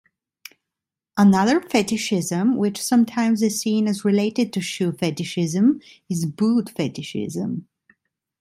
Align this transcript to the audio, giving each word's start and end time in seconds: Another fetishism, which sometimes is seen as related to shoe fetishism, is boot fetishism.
Another 1.15 1.61
fetishism, 1.61 2.57
which 2.57 2.81
sometimes 2.81 3.43
is 3.43 3.59
seen 3.61 3.87
as 3.87 4.03
related 4.03 4.51
to 4.53 4.59
shoe 4.59 4.93
fetishism, 4.93 5.79
is 6.09 6.25
boot 6.25 6.71
fetishism. 6.71 7.67